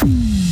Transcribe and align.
Mm. 0.00 0.47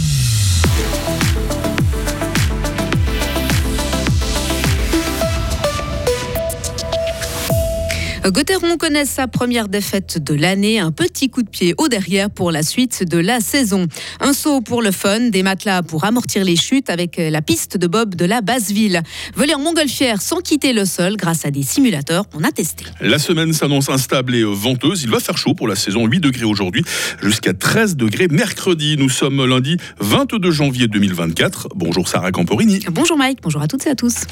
Gauthieron 8.31 8.77
connaît 8.77 9.05
sa 9.05 9.29
première 9.29 9.69
défaite 9.69 10.19
de 10.19 10.35
l'année, 10.35 10.81
un 10.81 10.91
petit 10.91 11.31
coup 11.31 11.45
de 11.45 11.49
pied 11.49 11.75
au 11.79 11.87
derrière 11.87 12.29
pour 12.29 12.51
la 12.51 12.65
suite 12.65 13.05
de 13.05 13.19
la 13.19 13.41
saison. 13.41 13.87
Un 14.21 14.33
saut 14.33 14.61
pour 14.61 14.83
le 14.83 14.91
fun, 14.91 15.29
des 15.31 15.45
matelas 15.45 15.83
pour 15.83 16.05
amortir 16.05 16.45
les 16.45 16.57
chutes 16.57 16.91
avec 16.91 17.19
la 17.19 17.41
piste 17.41 17.77
de 17.77 17.87
bob 17.87 18.17
de 18.17 18.25
la 18.25 18.41
Basse-Ville. 18.41 19.03
Voler 19.37 19.55
en 19.55 19.61
montgolfière 19.61 20.21
sans 20.23 20.41
quitter 20.41 20.73
le 20.73 20.85
sol 20.85 21.17
grâce 21.17 21.45
à 21.45 21.53
des 21.53 21.63
simulateurs, 21.63 22.25
on 22.35 22.43
a 22.43 22.51
testé. 22.51 22.85
La 23.01 23.19
semaine 23.19 23.53
s'annonce 23.53 23.89
instable 23.89 24.35
et 24.35 24.43
venteuse. 24.43 25.05
Il 25.05 25.11
va 25.11 25.21
faire 25.21 25.39
chaud 25.39 25.55
pour 25.55 25.69
la 25.69 25.77
saison, 25.77 26.05
8 26.07 26.19
degrés 26.19 26.45
aujourd'hui 26.45 26.85
jusqu'à 27.23 27.55
13 27.55 27.97
degrés 27.97 28.27
mercredi. 28.29 28.97
Nous 28.99 29.09
sommes 29.09 29.45
lundi 29.45 29.77
22 30.01 30.51
janvier 30.51 30.89
2024. 30.89 31.69
Bonjour 31.77 32.09
Sarah 32.09 32.33
Camporini. 32.33 32.81
Bonjour 32.91 33.17
Mike, 33.17 33.39
bonjour 33.43 33.63
à 33.63 33.69
toutes 33.69 33.87
et 33.87 33.91
à 33.91 33.95
tous. 33.95 34.25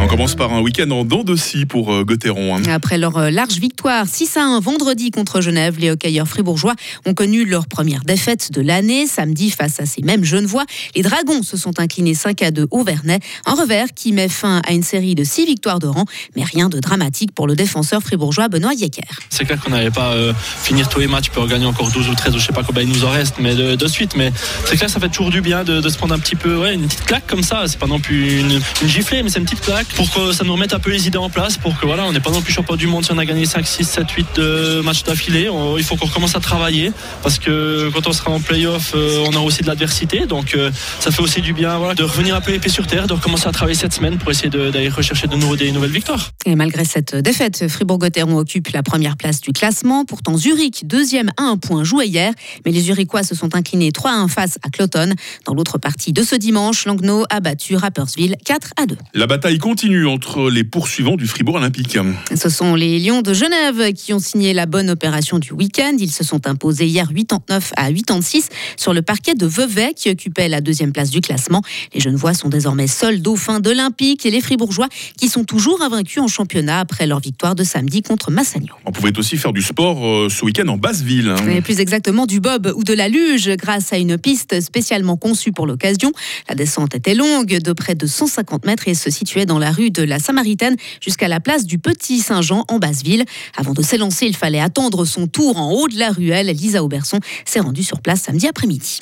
On 0.00 0.06
commence 0.06 0.36
par 0.36 0.52
un 0.52 0.60
week-end 0.60 0.90
en 0.92 1.04
dents 1.04 1.24
de 1.24 1.34
scie 1.34 1.66
pour 1.66 1.92
euh, 1.92 2.04
Gauthieron. 2.04 2.56
hein. 2.56 2.62
Après 2.70 2.98
leur 2.98 3.16
euh, 3.18 3.30
large 3.30 3.58
victoire 3.58 4.06
6 4.06 4.36
à 4.36 4.42
1 4.44 4.60
vendredi 4.60 5.10
contre 5.10 5.40
Genève, 5.40 5.76
les 5.78 5.90
hockeyeurs 5.90 6.28
fribourgeois 6.28 6.74
ont 7.04 7.14
connu 7.14 7.44
leur 7.44 7.66
première 7.66 8.02
défaite 8.02 8.52
de 8.52 8.60
l'année. 8.60 9.06
Samedi, 9.06 9.50
face 9.50 9.80
à 9.80 9.86
ces 9.86 10.02
mêmes 10.02 10.24
Genevois, 10.24 10.64
les 10.94 11.02
Dragons 11.02 11.42
se 11.42 11.56
sont 11.56 11.80
inclinés 11.80 12.14
5 12.14 12.42
à 12.42 12.50
2 12.52 12.68
au 12.70 12.84
Vernet. 12.84 13.20
Un 13.44 13.54
revers 13.54 13.88
qui 13.94 14.12
met 14.12 14.28
fin 14.28 14.62
à 14.66 14.72
une 14.72 14.84
série 14.84 15.14
de 15.16 15.24
6 15.24 15.46
victoires 15.46 15.80
de 15.80 15.88
rang, 15.88 16.04
mais 16.36 16.44
rien 16.44 16.68
de 16.68 16.78
dramatique 16.78 17.32
pour 17.32 17.46
le 17.48 17.56
défenseur 17.56 18.00
fribourgeois 18.00 18.48
Benoît 18.48 18.74
Yecker. 18.74 19.02
C'est 19.30 19.44
clair 19.44 19.60
qu'on 19.60 19.70
n'allait 19.70 19.90
pas 19.90 20.12
euh, 20.12 20.32
finir 20.62 20.88
tous 20.88 21.00
les 21.00 21.08
matchs 21.08 21.30
pour 21.30 21.46
gagner 21.48 21.66
encore 21.66 21.90
12 21.90 22.08
ou 22.08 22.14
13 22.14 22.36
ou 22.36 22.38
je 22.38 22.46
sais 22.46 22.52
pas 22.52 22.62
combien 22.62 22.82
il 22.82 22.88
nous 22.88 23.04
en 23.04 23.10
reste 23.10 23.34
mais 23.40 23.54
de, 23.54 23.74
de 23.74 23.86
suite 23.88 24.14
mais 24.16 24.32
c'est 24.64 24.76
clair 24.76 24.88
ça 24.88 25.00
fait 25.00 25.08
toujours 25.08 25.30
du 25.30 25.40
bien 25.40 25.64
de, 25.64 25.80
de 25.80 25.88
se 25.88 25.96
prendre 25.98 26.14
un 26.14 26.18
petit 26.18 26.36
peu 26.36 26.56
ouais, 26.56 26.74
une 26.74 26.86
petite 26.86 27.04
claque 27.04 27.26
comme 27.26 27.42
ça 27.42 27.64
c'est 27.66 27.78
pas 27.78 27.86
non 27.86 27.98
plus 28.00 28.40
une, 28.40 28.60
une 28.82 28.88
giflée 28.88 29.22
mais 29.22 29.28
c'est 29.30 29.38
une 29.40 29.44
petite 29.44 29.60
claque 29.60 29.87
pour 29.96 30.10
que 30.10 30.32
ça 30.32 30.44
nous 30.44 30.52
remette 30.52 30.74
un 30.74 30.78
peu 30.78 30.90
les 30.90 31.06
idées 31.06 31.18
en 31.18 31.30
place 31.30 31.56
pour 31.56 31.78
que 31.78 31.86
voilà 31.86 32.04
on 32.04 32.12
n'est 32.12 32.20
pas 32.20 32.30
non 32.30 32.40
plus 32.42 32.52
champion 32.52 32.76
du 32.76 32.86
monde 32.86 33.04
si 33.04 33.12
on 33.12 33.18
a 33.18 33.24
gagné 33.24 33.46
5, 33.46 33.66
6, 33.66 33.84
7, 33.84 34.10
8 34.10 34.26
euh, 34.38 34.82
matchs 34.82 35.02
d'affilée 35.04 35.48
il 35.76 35.84
faut 35.84 35.96
qu'on 35.96 36.06
recommence 36.06 36.36
à 36.36 36.40
travailler 36.40 36.92
parce 37.22 37.38
que 37.38 37.90
quand 37.92 38.06
on 38.06 38.12
sera 38.12 38.30
en 38.30 38.40
playoff 38.40 38.92
euh, 38.94 39.24
on 39.28 39.32
aura 39.34 39.44
aussi 39.44 39.62
de 39.62 39.66
l'adversité 39.66 40.26
donc 40.26 40.54
euh, 40.54 40.70
ça 41.00 41.10
fait 41.10 41.22
aussi 41.22 41.40
du 41.40 41.52
bien 41.52 41.78
voilà, 41.78 41.94
de 41.94 42.02
revenir 42.04 42.34
un 42.36 42.40
peu 42.40 42.52
épais 42.52 42.68
sur 42.68 42.86
terre 42.86 43.06
de 43.06 43.12
recommencer 43.14 43.48
à 43.48 43.52
travailler 43.52 43.76
cette 43.78 43.92
semaine 43.94 44.18
pour 44.18 44.30
essayer 44.30 44.50
de- 44.50 44.70
d'aller 44.70 44.88
rechercher 44.88 45.26
de 45.26 45.36
nouveau 45.36 45.56
des 45.56 45.72
nouvelles 45.72 45.90
victoires 45.90 46.30
Et 46.46 46.54
malgré 46.54 46.84
cette 46.84 47.14
défaite, 47.16 47.66
Fribourg-Gotteron 47.68 48.36
occupe 48.38 48.68
la 48.68 48.82
première 48.82 49.16
place 49.16 49.40
du 49.40 49.52
classement. 49.52 50.04
Pourtant, 50.04 50.36
Zurich, 50.36 50.86
deuxième 50.86 51.30
à 51.36 51.42
un 51.44 51.56
point, 51.56 51.84
jouait 51.84 52.06
hier. 52.06 52.32
Mais 52.64 52.72
les 52.72 52.80
Zurichois 52.82 53.22
se 53.22 53.34
sont 53.34 53.54
inclinés 53.54 53.92
3 53.92 54.10
à 54.10 54.14
1 54.14 54.28
face 54.28 54.58
à 54.62 54.70
Cloton. 54.70 55.14
Dans 55.46 55.54
l'autre 55.54 55.78
partie 55.78 56.12
de 56.12 56.22
ce 56.22 56.34
dimanche, 56.36 56.84
Langnau 56.86 57.24
a 57.30 57.40
battu 57.40 57.76
Rapperswil 57.76 58.36
4 58.44 58.70
à 58.80 58.86
2. 58.86 58.96
La 59.14 59.26
bataille 59.26 59.58
continue 59.58 59.77
entre 60.06 60.50
les 60.50 60.64
poursuivants 60.64 61.14
du 61.14 61.28
Fribourg 61.28 61.54
Olympique. 61.54 61.96
Ce 62.34 62.48
sont 62.48 62.74
les 62.74 62.98
Lions 62.98 63.22
de 63.22 63.32
Genève 63.32 63.92
qui 63.92 64.12
ont 64.12 64.18
signé 64.18 64.52
la 64.52 64.66
bonne 64.66 64.90
opération 64.90 65.38
du 65.38 65.52
week-end. 65.52 65.92
Ils 66.00 66.10
se 66.10 66.24
sont 66.24 66.48
imposés 66.48 66.86
hier 66.86 67.12
89 67.14 67.72
à 67.76 67.92
86 67.92 68.48
sur 68.76 68.92
le 68.92 69.02
parquet 69.02 69.36
de 69.36 69.46
Vevey 69.46 69.92
qui 69.94 70.10
occupait 70.10 70.48
la 70.48 70.60
deuxième 70.60 70.90
place 70.92 71.10
du 71.10 71.20
classement. 71.20 71.62
Les 71.94 72.00
Genevois 72.00 72.34
sont 72.34 72.48
désormais 72.48 72.88
seuls 72.88 73.22
dauphins 73.22 73.60
de 73.60 73.70
l'Olympique 73.70 74.26
et 74.26 74.32
les 74.32 74.40
Fribourgeois 74.40 74.88
qui 75.16 75.28
sont 75.28 75.44
toujours 75.44 75.80
invaincus 75.80 76.20
en 76.20 76.26
championnat 76.28 76.80
après 76.80 77.06
leur 77.06 77.20
victoire 77.20 77.54
de 77.54 77.62
samedi 77.62 78.02
contre 78.02 78.32
Massagno. 78.32 78.74
On 78.84 78.90
pouvait 78.90 79.16
aussi 79.16 79.36
faire 79.36 79.52
du 79.52 79.62
sport 79.62 80.04
euh, 80.04 80.28
ce 80.28 80.44
week-end 80.44 80.66
en 80.66 80.76
Basse-Ville. 80.76 81.28
hein. 81.38 81.60
Plus 81.62 81.78
exactement 81.78 82.26
du 82.26 82.40
bob 82.40 82.72
ou 82.74 82.82
de 82.82 82.94
la 82.94 83.08
luge 83.08 83.48
grâce 83.56 83.92
à 83.92 83.98
une 83.98 84.18
piste 84.18 84.60
spécialement 84.60 85.16
conçue 85.16 85.52
pour 85.52 85.68
l'occasion. 85.68 86.10
La 86.48 86.56
descente 86.56 86.96
était 86.96 87.14
longue 87.14 87.58
de 87.58 87.72
près 87.72 87.94
de 87.94 88.06
150 88.06 88.66
mètres 88.66 88.88
et 88.88 88.94
se 88.94 89.08
situait 89.10 89.46
dans 89.46 89.60
la 89.60 89.67
rue 89.70 89.90
de 89.90 90.02
la 90.02 90.18
Samaritaine 90.18 90.76
jusqu'à 91.00 91.28
la 91.28 91.40
place 91.40 91.64
du 91.64 91.78
Petit 91.78 92.20
Saint-Jean 92.20 92.64
en 92.68 92.78
Basse-Ville. 92.78 93.24
Avant 93.56 93.72
de 93.72 93.82
s'élancer, 93.82 94.26
il 94.26 94.36
fallait 94.36 94.60
attendre 94.60 95.04
son 95.04 95.26
tour 95.26 95.56
en 95.58 95.72
haut 95.72 95.88
de 95.88 95.98
la 95.98 96.10
ruelle. 96.10 96.48
Lisa 96.48 96.82
Auberson 96.82 97.20
s'est 97.44 97.60
rendue 97.60 97.82
sur 97.84 98.00
place 98.00 98.22
samedi 98.22 98.46
après-midi. 98.46 99.00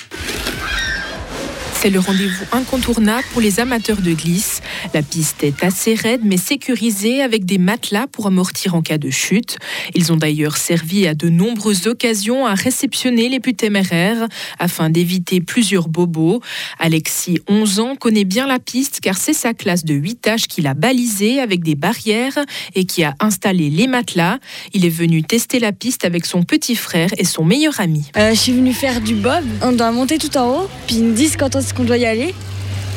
C'est 1.79 1.91
le 1.91 1.99
rendez-vous 1.99 2.43
incontournable 2.53 3.23
pour 3.31 3.39
les 3.39 3.59
amateurs 3.59 4.01
de 4.01 4.11
glisse. 4.11 4.61
La 4.95 5.03
piste 5.03 5.43
est 5.43 5.63
assez 5.63 5.93
raide 5.93 6.21
mais 6.23 6.37
sécurisée 6.37 7.21
avec 7.21 7.45
des 7.45 7.59
matelas 7.59 8.07
pour 8.07 8.25
amortir 8.25 8.73
en 8.73 8.81
cas 8.81 8.97
de 8.97 9.11
chute. 9.11 9.59
Ils 9.93 10.11
ont 10.11 10.17
d'ailleurs 10.17 10.57
servi 10.57 11.05
à 11.05 11.13
de 11.13 11.29
nombreuses 11.29 11.85
occasions 11.85 12.47
à 12.47 12.55
réceptionner 12.55 13.29
les 13.29 13.39
plus 13.39 13.53
téméraires 13.53 14.27
afin 14.57 14.89
d'éviter 14.89 15.39
plusieurs 15.39 15.87
bobos. 15.87 16.41
Alexis, 16.79 17.39
11 17.47 17.79
ans, 17.79 17.95
connaît 17.95 18.25
bien 18.25 18.47
la 18.47 18.57
piste 18.57 18.99
car 18.99 19.15
c'est 19.15 19.33
sa 19.33 19.53
classe 19.53 19.85
de 19.85 19.93
8 19.93 20.27
âges 20.27 20.47
qu'il 20.47 20.65
a 20.65 20.73
balisée 20.73 21.39
avec 21.39 21.61
des 21.63 21.75
barrières 21.75 22.39
et 22.73 22.85
qui 22.85 23.03
a 23.03 23.13
installé 23.19 23.69
les 23.69 23.85
matelas. 23.85 24.39
Il 24.73 24.83
est 24.83 24.89
venu 24.89 25.21
tester 25.21 25.59
la 25.59 25.73
piste 25.73 26.05
avec 26.05 26.25
son 26.25 26.41
petit 26.41 26.75
frère 26.75 27.09
et 27.19 27.23
son 27.23 27.45
meilleur 27.45 27.79
ami. 27.79 28.05
Euh, 28.17 28.31
je 28.31 28.39
suis 28.39 28.53
venue 28.53 28.73
faire 28.73 28.99
du 28.99 29.13
bob. 29.13 29.45
On 29.61 29.73
doit 29.73 29.91
monter 29.91 30.17
tout 30.17 30.35
en 30.37 30.63
haut, 30.63 30.69
puis 30.87 30.95
ils 30.95 31.03
me 31.03 31.27
quand 31.37 31.55
est-ce 31.67 31.73
qu'on 31.73 31.83
doit 31.83 31.97
y 31.97 32.05
aller. 32.05 32.33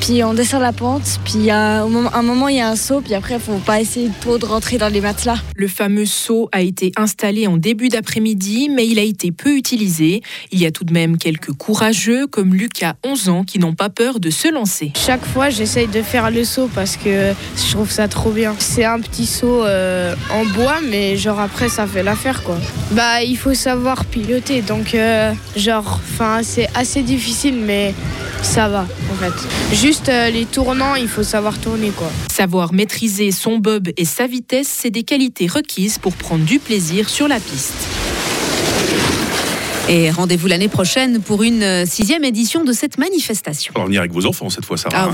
Puis 0.00 0.24
on 0.24 0.32
descend 0.32 0.62
la 0.62 0.72
pente, 0.72 1.20
puis 1.24 1.34
il 1.36 1.44
y 1.44 1.50
a, 1.50 1.84
au 1.84 1.88
moment, 1.88 2.14
un 2.14 2.22
moment 2.22 2.48
il 2.48 2.56
y 2.56 2.60
a 2.60 2.68
un 2.68 2.76
saut, 2.76 3.02
puis 3.02 3.14
après 3.14 3.34
il 3.34 3.40
faut 3.40 3.58
pas 3.58 3.80
essayer 3.80 4.08
trop 4.20 4.38
de 4.38 4.46
rentrer 4.46 4.78
dans 4.78 4.88
les 4.88 5.00
matelas. 5.00 5.36
Le 5.56 5.68
fameux 5.68 6.06
seau 6.06 6.48
a 6.52 6.62
été 6.62 6.90
installé 6.96 7.46
en 7.46 7.58
début 7.58 7.90
d'après-midi, 7.90 8.70
mais 8.70 8.86
il 8.86 8.98
a 8.98 9.02
été 9.02 9.30
peu 9.30 9.56
utilisé. 9.56 10.22
Il 10.52 10.58
y 10.58 10.64
a 10.64 10.70
tout 10.70 10.84
de 10.84 10.92
même 10.92 11.18
quelques 11.18 11.52
courageux, 11.52 12.26
comme 12.26 12.54
Lucas, 12.54 12.94
11 13.04 13.28
ans, 13.28 13.44
qui 13.44 13.58
n'ont 13.58 13.74
pas 13.74 13.90
peur 13.90 14.20
de 14.20 14.30
se 14.30 14.48
lancer. 14.48 14.92
Chaque 14.96 15.24
fois, 15.24 15.50
j'essaye 15.50 15.88
de 15.88 16.00
faire 16.00 16.30
le 16.30 16.44
saut 16.44 16.70
parce 16.74 16.96
que 16.96 17.34
je 17.56 17.70
trouve 17.72 17.90
ça 17.90 18.08
trop 18.08 18.30
bien. 18.30 18.54
C'est 18.58 18.84
un 18.84 19.00
petit 19.00 19.26
saut 19.26 19.64
euh, 19.64 20.14
en 20.32 20.46
bois, 20.46 20.78
mais 20.88 21.16
genre 21.16 21.40
après, 21.40 21.68
ça 21.68 21.86
fait 21.86 22.02
l'affaire 22.02 22.42
quoi. 22.42 22.56
Bah, 22.92 23.22
il 23.22 23.36
faut 23.36 23.54
savoir 23.54 24.06
piloter, 24.06 24.62
donc 24.62 24.94
euh, 24.94 25.32
genre, 25.56 26.00
enfin, 26.14 26.40
c'est 26.42 26.68
assez 26.74 27.02
difficile, 27.02 27.56
mais 27.56 27.94
ça 28.42 28.68
va 28.68 28.86
en 29.10 29.14
fait. 29.14 29.76
Juste 29.76 30.08
euh, 30.08 30.30
les 30.30 30.46
tournants, 30.46 30.94
il 30.94 31.08
faut 31.08 31.22
savoir 31.22 31.58
tourner 31.58 31.90
quoi. 31.90 32.10
Savoir 32.30 32.72
maîtriser 32.72 33.30
son 33.30 33.58
bob 33.58 33.88
et 33.96 34.04
sa 34.04 34.26
vitesse, 34.26 34.68
c'est 34.68 34.90
des 34.90 35.02
qualités 35.02 35.46
requises 35.46 35.98
pour 35.98 36.14
prendre 36.14 36.44
du 36.44 36.58
plaisir 36.58 37.08
sur 37.08 37.28
la 37.28 37.38
piste. 37.38 37.86
Et 39.92 40.08
rendez-vous 40.08 40.46
l'année 40.46 40.68
prochaine 40.68 41.20
pour 41.20 41.42
une 41.42 41.64
euh, 41.64 41.84
sixième 41.84 42.22
édition 42.22 42.62
de 42.62 42.72
cette 42.72 42.96
manifestation. 42.96 43.72
On 43.74 43.80
va 43.80 43.86
venir 43.86 43.98
avec 43.98 44.12
vos 44.12 44.24
enfants 44.24 44.48
cette 44.48 44.64
fois, 44.64 44.76
Sarah. 44.76 45.10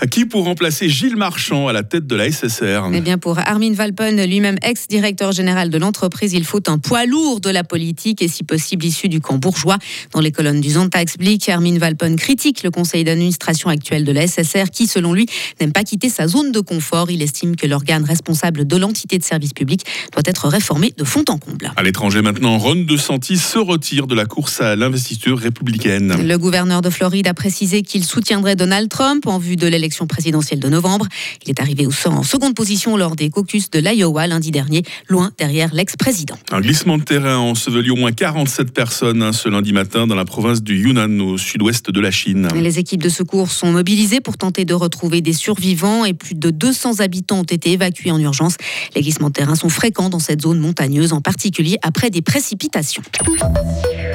Ah 0.00 0.06
Qui 0.10 0.24
pour 0.24 0.42
remplacer 0.42 0.88
Gilles 0.88 1.14
Marchand 1.14 1.68
à 1.68 1.72
la 1.72 1.84
tête 1.84 2.08
de 2.08 2.16
la 2.16 2.28
SSR 2.28 2.90
Eh 2.92 3.00
bien, 3.00 3.18
pour 3.18 3.38
Armin 3.38 3.72
Valpen, 3.72 4.20
lui-même 4.24 4.56
ex-directeur 4.62 5.30
général 5.30 5.70
de 5.70 5.78
l'entreprise, 5.78 6.32
il 6.32 6.42
faut 6.42 6.60
un 6.68 6.78
poids 6.78 7.06
lourd 7.06 7.38
de 7.38 7.50
la 7.50 7.62
politique 7.62 8.20
et 8.20 8.26
si 8.26 8.42
possible 8.42 8.84
issu 8.84 9.08
du 9.08 9.20
camp 9.20 9.38
bourgeois. 9.38 9.78
Dans 10.10 10.18
les 10.18 10.32
colonnes 10.32 10.60
du 10.60 10.70
Zonta 10.70 11.00
explique, 11.00 11.48
Armin 11.48 11.78
Valpen 11.78 12.16
critique 12.16 12.64
le 12.64 12.72
conseil 12.72 13.04
d'administration 13.04 13.70
actuel 13.70 14.04
de 14.04 14.10
la 14.10 14.26
SSR 14.26 14.70
qui, 14.72 14.88
selon 14.88 15.12
lui, 15.12 15.26
n'aime 15.60 15.70
pas 15.70 15.84
quitter 15.84 16.08
sa 16.08 16.26
zone 16.26 16.50
de 16.50 16.58
confort. 16.58 17.12
Il 17.12 17.22
estime 17.22 17.54
que 17.54 17.68
l'organe 17.68 18.02
responsable 18.02 18.66
de 18.66 18.76
l'entité 18.76 19.18
de 19.18 19.24
service 19.24 19.52
public 19.52 19.86
doit 20.12 20.24
être 20.24 20.48
réformé 20.48 20.92
de 20.96 21.04
fond 21.04 21.24
en 21.28 21.38
comble. 21.38 21.72
À 21.76 21.84
l'étranger 21.84 22.22
maintenant, 22.22 22.58
Ron 22.58 22.86
DeSantis 22.88 23.38
se 23.38 23.60
retire 23.60 24.08
de 24.08 24.15
la 24.16 24.24
course 24.24 24.60
à 24.60 24.74
l'investiture 24.76 25.38
républicaine. 25.38 26.16
Le 26.26 26.38
gouverneur 26.38 26.80
de 26.80 26.90
Floride 26.90 27.28
a 27.28 27.34
précisé 27.34 27.82
qu'il 27.82 28.04
soutiendrait 28.04 28.56
Donald 28.56 28.88
Trump 28.88 29.26
en 29.26 29.38
vue 29.38 29.56
de 29.56 29.66
l'élection 29.66 30.06
présidentielle 30.06 30.58
de 30.58 30.68
novembre. 30.68 31.06
Il 31.44 31.50
est 31.50 31.60
arrivé 31.60 31.86
au 31.86 31.92
en 32.06 32.22
seconde 32.22 32.54
position 32.54 32.96
lors 32.96 33.16
des 33.16 33.30
caucus 33.30 33.70
de 33.70 33.78
l'Iowa 33.78 34.26
lundi 34.26 34.50
dernier, 34.50 34.82
loin 35.08 35.32
derrière 35.38 35.74
l'ex-président. 35.74 36.36
Un 36.50 36.60
glissement 36.60 36.98
de 36.98 37.02
terrain 37.02 37.34
a 37.34 37.38
enseveli 37.38 37.90
au 37.90 37.96
moins 37.96 38.12
47 38.12 38.72
personnes 38.72 39.22
hein, 39.22 39.32
ce 39.32 39.48
lundi 39.48 39.72
matin 39.72 40.06
dans 40.06 40.14
la 40.14 40.24
province 40.24 40.62
du 40.62 40.78
Yunnan, 40.78 41.20
au 41.20 41.38
sud-ouest 41.38 41.90
de 41.90 42.00
la 42.00 42.10
Chine. 42.10 42.48
Les 42.54 42.78
équipes 42.78 43.02
de 43.02 43.08
secours 43.08 43.50
sont 43.50 43.72
mobilisées 43.72 44.20
pour 44.20 44.36
tenter 44.36 44.64
de 44.64 44.74
retrouver 44.74 45.20
des 45.20 45.32
survivants 45.32 46.04
et 46.04 46.14
plus 46.14 46.34
de 46.34 46.50
200 46.50 47.00
habitants 47.00 47.40
ont 47.40 47.44
été 47.44 47.72
évacués 47.72 48.10
en 48.10 48.18
urgence. 48.18 48.56
Les 48.94 49.02
glissements 49.02 49.28
de 49.28 49.34
terrain 49.34 49.54
sont 49.54 49.68
fréquents 49.68 50.08
dans 50.08 50.18
cette 50.18 50.42
zone 50.42 50.58
montagneuse, 50.58 51.12
en 51.12 51.20
particulier 51.20 51.78
après 51.82 52.10
des 52.10 52.22
précipitations. 52.22 53.02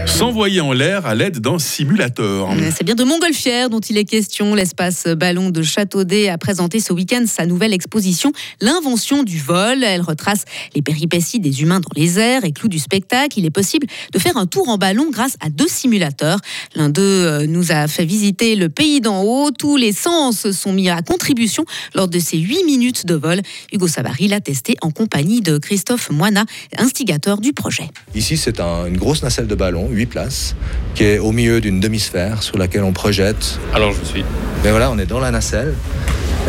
S'envoyer 0.06 0.62
en 0.62 0.72
l'air 0.74 1.06
à 1.06 1.16
l'aide 1.16 1.40
d'un 1.40 1.58
simulateur. 1.58 2.50
C'est 2.76 2.84
bien 2.84 2.96
de 2.96 3.04
Montgolfière 3.04 3.70
dont 3.70 3.80
il 3.80 3.98
est 3.98 4.04
question. 4.06 4.54
L'espace 4.56 5.06
ballon 5.08 5.50
de 5.50 5.64
Châteaudet 5.64 6.30
a 6.30 6.38
présenté 6.38 6.80
ce 6.80 6.94
week-end 6.94 7.24
sa 7.26 7.46
nouvelle 7.46 7.74
exposition, 7.74 8.32
L'invention 8.60 9.24
du 9.24 9.40
vol. 9.40 9.84
Elle 9.84 10.02
retrace 10.02 10.44
les 10.76 10.82
péripéties 10.82 11.40
des 11.40 11.62
humains 11.62 11.80
dans 11.80 11.90
les 11.96 12.20
airs 12.20 12.46
et 12.46 12.52
clou 12.52 12.68
du 12.68 12.78
spectacle. 12.80 13.40
Il 13.40 13.46
est 13.46 13.50
possible 13.52 13.88
de 14.14 14.20
faire 14.20 14.38
un 14.38 14.46
tour 14.46 14.70
en 14.70 14.78
ballon 14.78 15.10
grâce 15.12 15.36
à 15.40 15.50
deux 15.50 15.68
simulateurs. 15.68 16.40
L'un 16.76 16.90
d'eux 16.90 17.02
euh, 17.02 17.46
nous 17.48 17.72
a 17.72 17.88
fait 17.88 18.06
visiter 18.06 18.56
le 18.56 18.70
pays 18.70 19.02
d'en 19.02 19.24
haut. 19.24 19.50
Tous 19.52 19.78
les 19.78 19.92
sens 19.94 20.52
sont 20.52 20.74
mis 20.74 20.90
à 20.90 21.02
contribution 21.02 21.66
lors 21.96 22.08
de 22.08 22.20
ces 22.20 22.38
huit 22.38 22.64
minutes 22.66 23.06
de 23.06 23.16
vol. 23.16 23.42
Hugo 23.72 23.88
Savary 23.88 24.28
l'a 24.28 24.40
testé 24.42 24.76
en 24.82 24.92
compagnie 24.92 25.42
de 25.42 25.58
Christophe 25.58 26.10
Moina, 26.12 26.46
instigateur 26.78 27.40
du 27.40 27.54
projet. 27.54 27.90
Ici, 28.14 28.38
c'est 28.38 28.60
un- 28.60 28.86
une 28.86 28.98
grosse 28.98 29.24
nacelle 29.24 29.48
de 29.48 29.56
ballon, 29.56 29.90
8 29.92 30.06
places, 30.08 30.56
qui 30.96 31.04
est 31.04 31.20
au 31.20 31.32
milieu 31.32 31.62
d'une 31.62 31.80
demi-sphère 31.80 32.44
sur 32.44 32.58
laquelle 32.58 32.84
on 32.84 32.94
projette. 32.94 33.60
Alors 33.74 33.92
je 33.94 34.06
suis. 34.06 34.26
Mais 34.64 34.72
voilà, 34.72 34.92
on 34.92 34.98
est 34.98 35.06
dans 35.06 35.20
la 35.20 35.32
nacelle. 35.32 35.74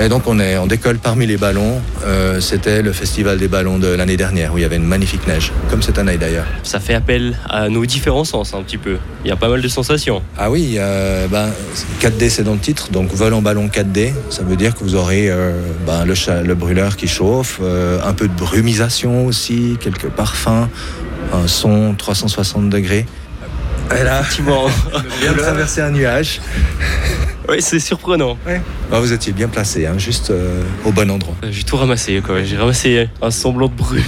Et 0.01 0.09
donc 0.09 0.23
on, 0.27 0.41
est, 0.41 0.57
on 0.57 0.67
décolle 0.67 0.97
parmi 0.97 1.27
les 1.27 1.37
ballons. 1.37 1.79
Euh, 2.07 2.41
C'était 2.41 2.81
le 2.81 2.93
festival 2.95 3.37
des 3.39 3.47
ballons 3.49 3.79
de 3.79 3.89
l'année 3.89 4.17
dernière 4.17 4.55
où 4.55 4.59
il 4.59 4.63
y 4.63 4.65
avait 4.65 4.77
une 4.77 4.87
magnifique 4.87 5.27
neige, 5.27 5.53
comme 5.69 5.83
cette 5.83 5.99
année 5.99 6.17
d'ailleurs. 6.17 6.47
Ça 6.63 6.81
fait 6.81 6.95
appel 6.95 7.37
à 7.51 7.69
nos 7.69 7.85
différents 7.85 8.25
sens 8.25 8.55
un 8.55 8.63
petit 8.63 8.79
peu. 8.79 8.97
Il 9.23 9.29
y 9.29 9.33
a 9.33 9.37
pas 9.37 9.51
mal 9.51 9.61
de 9.61 9.69
sensations. 9.69 10.23
Ah 10.39 10.51
oui, 10.51 10.77
euh, 10.79 11.27
ben, 11.29 11.51
4D 12.01 12.31
c'est 12.31 12.43
dans 12.43 12.55
le 12.55 12.59
titre, 12.59 12.91
donc 12.91 13.13
vol 13.13 13.35
en 13.35 13.43
ballon 13.43 13.67
4D. 13.69 14.13
Ça 14.31 14.43
veut 14.43 14.57
dire 14.57 14.75
que 14.75 14.83
vous 14.83 14.95
aurez 14.95 15.29
euh, 15.29 15.53
ben, 15.87 16.07
le, 16.07 16.15
le 16.43 16.55
brûleur 16.55 16.97
qui 16.97 17.07
chauffe, 17.07 17.61
un 17.61 18.13
peu 18.15 18.29
de 18.29 18.35
brumisation 18.35 19.27
aussi, 19.27 19.77
quelques 19.79 20.09
parfums, 20.09 20.69
un 21.35 21.47
son 21.47 21.95
360 21.99 22.71
degrés. 22.71 23.05
Et 23.91 24.05
là, 24.05 24.21
Effectivement. 24.21 24.67
de 25.23 25.39
traverser 25.41 25.81
un 25.83 25.91
nuage. 25.91 26.41
oui, 27.49 27.57
c'est 27.61 27.81
surprenant. 27.81 28.37
Ah, 28.93 29.01
vous 29.01 29.13
étiez 29.13 29.33
bien 29.33 29.49
placé, 29.49 29.87
hein, 29.87 29.95
juste 29.99 30.31
euh, 30.31 30.63
au 30.85 30.93
bon 30.93 31.11
endroit. 31.11 31.35
Euh, 31.45 31.49
J'ai 31.51 31.65
tout 31.65 31.77
ramassé, 31.77 32.21
quoi. 32.25 32.43
J'ai 32.43 32.57
ramassé 32.57 33.09
un 33.21 33.31
semblant 33.31 33.69
de 33.69 33.75
brume. 33.75 34.03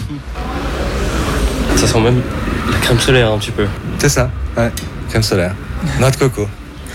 Ça 1.77 1.87
sent 1.87 2.01
même 2.01 2.23
la 2.71 2.79
crème 2.79 3.01
solaire 3.01 3.31
un 3.33 3.39
petit 3.39 3.51
peu. 3.51 3.67
C'est 3.99 4.09
ça, 4.09 4.31
ouais. 4.57 4.71
crème 5.11 5.23
solaire. 5.23 5.55
Noix 5.99 6.11
de 6.11 6.17
coco. 6.17 6.49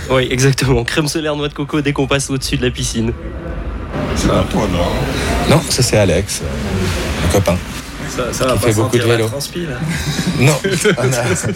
Oui, 0.09 0.27
exactement. 0.31 0.83
Crème 0.83 1.07
solaire, 1.07 1.35
noix 1.35 1.47
de 1.49 1.53
coco 1.53 1.81
dès 1.81 1.93
qu'on 1.93 2.07
passe 2.07 2.29
au-dessus 2.29 2.57
de 2.57 2.65
la 2.65 2.71
piscine. 2.71 3.11
Non, 5.49 5.61
ça 5.69 5.83
c'est 5.83 5.97
Alex, 5.97 6.41
un 7.27 7.31
copain. 7.31 7.57
Ça, 8.09 8.33
ça 8.33 8.45
va 8.47 8.53
Qui 8.53 8.59
pas 8.59 8.67
fait 8.67 8.73
beaucoup 8.81 8.97
de 8.97 9.03
vélo. 9.03 9.27
transpi, 9.27 9.59
Non, 10.39 10.53
on 10.97 11.01
a- 11.13 11.49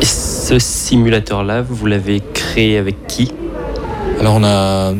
Et 0.00 0.04
ce 0.04 0.58
simulateur-là, 0.58 1.62
vous 1.62 1.86
l'avez 1.86 2.22
créé 2.34 2.78
avec 2.78 3.06
qui? 3.06 3.32
Alors 4.20 4.34
on 4.36 4.44
a 4.44 4.92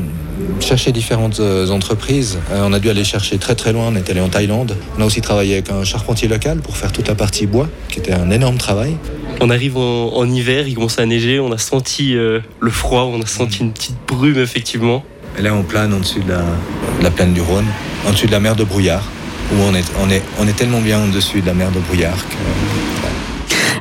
cherché 0.60 0.92
différentes 0.92 1.40
euh, 1.40 1.68
entreprises. 1.70 2.38
Euh, 2.52 2.64
on 2.66 2.72
a 2.72 2.78
dû 2.78 2.90
aller 2.90 3.04
chercher 3.04 3.38
très 3.38 3.54
très 3.54 3.72
loin. 3.72 3.84
On 3.88 3.94
est 3.96 4.08
allé 4.10 4.20
en 4.20 4.28
Thaïlande. 4.28 4.76
On 4.98 5.02
a 5.02 5.04
aussi 5.06 5.20
travaillé 5.20 5.54
avec 5.54 5.70
un 5.70 5.84
charpentier 5.84 6.28
local 6.28 6.58
pour 6.58 6.76
faire 6.76 6.92
toute 6.92 7.08
la 7.08 7.14
partie 7.14 7.46
bois, 7.46 7.68
qui 7.88 7.98
était 8.00 8.12
un 8.12 8.30
énorme 8.30 8.56
travail. 8.58 8.96
On 9.40 9.50
arrive 9.50 9.76
en, 9.76 10.14
en 10.16 10.28
hiver, 10.30 10.66
il 10.66 10.74
commence 10.74 10.98
à 10.98 11.06
neiger, 11.06 11.38
on 11.40 11.52
a 11.52 11.58
senti 11.58 12.16
euh, 12.16 12.40
le 12.60 12.70
froid, 12.70 13.02
on 13.02 13.20
a 13.22 13.26
senti 13.26 13.60
une 13.60 13.72
petite 13.72 13.96
brume 14.06 14.38
effectivement. 14.38 15.04
Et 15.38 15.42
là 15.42 15.52
on 15.52 15.62
plane 15.62 15.92
au-dessus 15.92 16.20
de 16.20 16.30
la, 16.30 16.38
de 16.38 17.02
la 17.04 17.10
plaine 17.10 17.34
du 17.34 17.42
Rhône, 17.42 17.66
au-dessus 18.08 18.26
de 18.26 18.32
la 18.32 18.40
mer 18.40 18.56
de 18.56 18.64
Brouillard, 18.64 19.04
où 19.52 19.56
on 19.62 19.74
est, 19.74 19.84
on 20.00 20.10
est, 20.10 20.22
on 20.38 20.48
est 20.48 20.56
tellement 20.56 20.80
bien 20.80 21.02
au-dessus 21.04 21.40
de 21.40 21.46
la 21.46 21.54
mer 21.54 21.70
de 21.70 21.78
Brouillard 21.80 22.16
que 22.28 22.34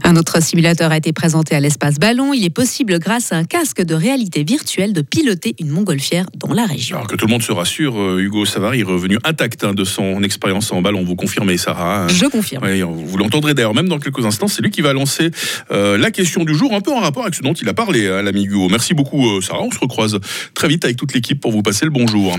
Un 0.04 0.16
autre 0.16 0.42
simulateur 0.42 0.92
a 0.92 0.98
été 0.98 1.14
présenté 1.14 1.56
à 1.56 1.60
l'espace 1.60 1.96
Ballon. 1.96 2.34
Il 2.34 2.46
est 2.46 2.52
possible, 2.52 3.00
grâce 3.00 3.32
à 3.32 3.38
un 3.38 3.44
casque 3.44 3.82
de 3.82 3.96
réalité 3.96 4.44
virtuelle, 4.44 4.94
de 4.94 5.02
piloter 5.02 5.56
une 5.60 5.70
montgolfière 5.70 6.28
dans 6.36 6.54
la 6.54 6.66
région. 6.66 6.98
Alors 6.98 7.08
que 7.08 7.16
tout 7.16 7.26
le 7.26 7.32
monde 7.32 7.42
se 7.42 7.52
rassure, 7.52 8.00
euh, 8.00 8.20
Hugo 8.20 8.46
Savary 8.46 8.82
est 8.82 8.84
revenu 8.84 9.18
intact 9.24 9.64
hein, 9.64 9.74
de 9.74 9.84
son 9.84 10.22
expérience 10.22 10.72
en 10.72 10.82
ballon. 10.82 11.04
Vous 11.04 11.16
confirmez, 11.16 11.58
Sarah 11.58 12.04
hein 12.04 12.08
Je 12.10 12.26
confirme. 12.26 12.64
Oui, 12.64 12.82
vous 12.82 13.18
l'entendrez 13.18 13.54
d'ailleurs 13.56 13.74
même 13.74 13.90
dans 13.90 14.00
quelques 14.00 14.26
instants. 14.26 14.48
C'est 14.48 14.62
lui 14.62 14.72
qui 14.72 14.82
va 14.82 14.94
lancer 14.94 15.32
euh, 15.72 15.98
la 15.98 16.12
question 16.12 16.44
du 16.44 16.54
jour, 16.54 16.74
un 16.74 16.82
peu 16.82 16.92
en 16.92 17.00
rapport 17.00 17.24
avec 17.24 17.34
ce 17.34 17.42
dont 17.42 17.54
il 17.54 17.68
a 17.68 17.74
parlé, 17.74 18.08
à 18.08 18.22
l'ami 18.22 18.44
Hugo. 18.46 18.68
Merci 18.70 18.94
beaucoup, 18.94 19.28
euh, 19.28 19.42
Sarah. 19.42 19.64
On 19.64 19.72
se 19.72 19.80
recroise 19.80 20.20
très 20.54 20.68
vite 20.68 20.86
avec 20.86 20.98
toute 20.98 21.14
l'équipe 21.14 21.40
pour 21.40 21.52
vous 21.52 21.64
passer 21.64 21.86
le 21.86 21.92
bonjour. 21.92 22.38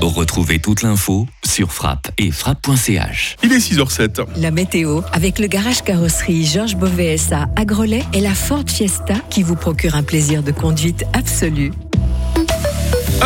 Retrouvez 0.00 0.58
toute 0.58 0.82
l'info 0.82 1.26
sur 1.44 1.72
frappe 1.72 2.10
et 2.18 2.30
frappe.ch. 2.30 3.36
Il 3.42 3.52
est 3.52 3.58
6h07. 3.58 4.26
La 4.36 4.50
météo, 4.50 5.00
avec 5.12 5.38
le 5.38 5.46
garage 5.46 5.82
carrosserie 5.82 6.44
Georges 6.44 6.76
Beauvais 6.76 7.16
SA 7.16 7.48
à 7.56 7.64
Grelais 7.64 8.04
et 8.12 8.20
la 8.20 8.34
Ford 8.34 8.64
Fiesta 8.66 9.14
qui 9.30 9.42
vous 9.42 9.56
procure 9.56 9.94
un 9.94 10.02
plaisir 10.02 10.42
de 10.42 10.52
conduite 10.52 11.04
absolu. 11.12 11.72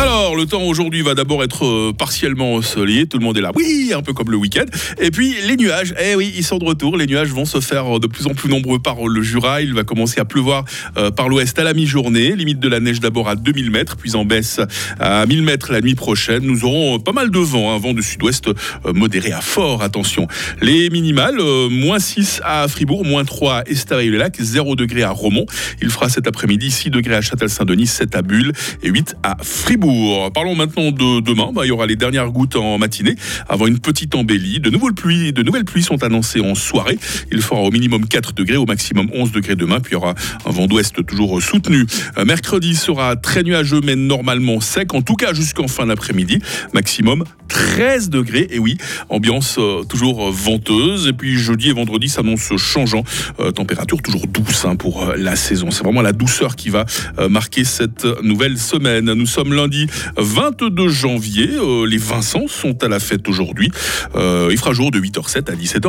Alors, 0.01 0.37
le 0.37 0.45
temps 0.45 0.63
aujourd'hui 0.63 1.01
va 1.01 1.13
d'abord 1.13 1.43
être 1.43 1.65
euh, 1.65 1.91
partiellement 1.91 2.53
ensoleillé. 2.53 3.05
Tout 3.05 3.17
le 3.17 3.25
monde 3.25 3.37
est 3.37 3.41
là. 3.41 3.51
Oui, 3.53 3.91
un 3.93 4.01
peu 4.01 4.13
comme 4.13 4.31
le 4.31 4.37
week-end. 4.37 4.63
Et 4.97 5.11
puis, 5.11 5.35
les 5.45 5.57
nuages. 5.57 5.93
Eh 6.01 6.15
oui, 6.15 6.31
ils 6.37 6.45
sont 6.45 6.57
de 6.57 6.63
retour. 6.63 6.95
Les 6.95 7.05
nuages 7.05 7.33
vont 7.33 7.43
se 7.43 7.59
faire 7.59 7.99
de 7.99 8.07
plus 8.07 8.25
en 8.25 8.29
plus 8.29 8.47
nombreux 8.47 8.79
par 8.79 9.05
le 9.05 9.21
Jura. 9.21 9.61
Il 9.61 9.73
va 9.73 9.83
commencer 9.83 10.21
à 10.21 10.23
pleuvoir 10.23 10.63
euh, 10.95 11.11
par 11.11 11.27
l'ouest 11.27 11.59
à 11.59 11.65
la 11.65 11.73
mi-journée. 11.73 12.33
Limite 12.37 12.61
de 12.61 12.69
la 12.69 12.79
neige 12.79 13.01
d'abord 13.01 13.27
à 13.27 13.35
2000 13.35 13.71
mètres, 13.71 13.97
puis 13.97 14.15
en 14.15 14.23
baisse 14.23 14.61
à 15.01 15.25
1000 15.25 15.43
mètres 15.43 15.73
la 15.73 15.81
nuit 15.81 15.95
prochaine. 15.95 16.43
Nous 16.45 16.63
aurons 16.63 16.95
euh, 16.95 16.99
pas 16.99 17.11
mal 17.11 17.29
de 17.29 17.39
vent, 17.39 17.75
un 17.75 17.77
vent 17.77 17.93
de 17.93 18.01
sud-ouest 18.01 18.51
modéré 18.85 19.33
à 19.33 19.41
fort. 19.41 19.83
Attention. 19.83 20.27
Les 20.61 20.89
minimales, 20.91 21.41
moins 21.69 21.99
6 21.99 22.39
à 22.45 22.69
Fribourg, 22.69 23.03
moins 23.03 23.25
3 23.25 23.53
à 23.53 23.63
Estavayer-le-Lac, 23.65 24.37
0 24.39 24.77
degré 24.77 25.03
à 25.03 25.11
Romont. 25.11 25.45
Il 25.81 25.89
fera 25.89 26.07
cet 26.07 26.25
après-midi 26.25 26.71
6 26.71 26.89
degrés 26.89 27.15
à 27.15 27.21
Châtel-Saint-Denis, 27.21 27.87
7 27.87 28.15
à 28.15 28.21
Bulle 28.21 28.53
et 28.81 28.87
8 28.87 29.17
à 29.23 29.35
Fribourg. 29.43 29.88
Parlons 30.33 30.55
maintenant 30.55 30.91
de 30.91 31.21
demain. 31.21 31.51
Bah, 31.53 31.61
il 31.65 31.69
y 31.69 31.71
aura 31.71 31.85
les 31.85 31.95
dernières 31.95 32.31
gouttes 32.31 32.55
en 32.55 32.77
matinée 32.77 33.15
avant 33.47 33.67
une 33.67 33.79
petite 33.79 34.15
embellie. 34.15 34.59
De 34.59 34.69
nouvelles 34.69 34.93
pluies, 34.93 35.33
sont 35.81 36.03
annoncées 36.03 36.41
en 36.41 36.55
soirée. 36.55 36.97
Il 37.31 37.41
fera 37.41 37.61
au 37.61 37.71
minimum 37.71 38.07
4 38.07 38.33
degrés, 38.33 38.57
au 38.57 38.65
maximum 38.65 39.09
11 39.13 39.31
degrés 39.31 39.55
demain. 39.55 39.79
Puis 39.79 39.91
il 39.91 39.93
y 39.93 39.97
aura 39.97 40.15
un 40.45 40.51
vent 40.51 40.67
d'ouest 40.67 41.05
toujours 41.05 41.41
soutenu. 41.41 41.85
Euh, 42.17 42.25
Mercredi 42.25 42.75
sera 42.75 43.15
très 43.15 43.43
nuageux, 43.43 43.81
mais 43.83 43.95
normalement 43.95 44.59
sec. 44.59 44.93
En 44.93 45.01
tout 45.01 45.15
cas 45.15 45.33
jusqu'en 45.33 45.67
fin 45.67 45.85
d'après-midi. 45.87 46.39
Maximum 46.73 47.23
13 47.47 48.09
degrés. 48.09 48.47
Et 48.51 48.59
oui, 48.59 48.77
ambiance 49.09 49.57
euh, 49.59 49.83
toujours 49.83 50.31
venteuse. 50.31 51.07
Et 51.07 51.13
puis 51.13 51.37
jeudi 51.37 51.69
et 51.69 51.73
vendredi 51.73 52.09
s'annonce 52.09 52.55
changeant. 52.57 53.03
Euh, 53.39 53.51
température 53.51 54.01
toujours 54.01 54.27
douce 54.27 54.65
hein, 54.65 54.75
pour 54.75 55.13
la 55.15 55.35
saison. 55.35 55.71
C'est 55.71 55.83
vraiment 55.83 56.01
la 56.01 56.13
douceur 56.13 56.55
qui 56.55 56.69
va 56.69 56.85
marquer 57.29 57.63
cette 57.63 58.05
nouvelle 58.23 58.57
semaine. 58.57 59.13
Nous 59.13 59.25
sommes 59.25 59.53
lundi 59.53 59.68
22 60.17 60.87
janvier. 60.89 61.49
Euh, 61.53 61.85
les 61.85 61.97
Vincents 61.97 62.47
sont 62.47 62.83
à 62.83 62.87
la 62.87 62.99
fête 62.99 63.27
aujourd'hui. 63.27 63.71
Euh, 64.15 64.49
il 64.51 64.57
fera 64.57 64.73
jour 64.73 64.91
de 64.91 64.99
8h07 64.99 65.51
à 65.51 65.55
17h. 65.55 65.87